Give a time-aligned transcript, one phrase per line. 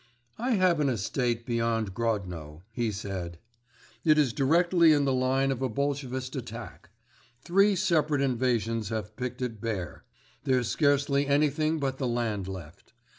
[0.39, 3.37] "I have an estate beyond Grodno," he said.
[4.03, 6.89] "It is directly in the line of a Bolshevist attack.
[7.43, 10.03] Three separate invasions have picked it bare.
[10.43, 12.93] There's scarcely anything but the land left.